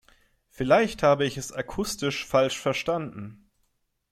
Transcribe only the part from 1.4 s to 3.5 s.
akustisch falsch verstanden.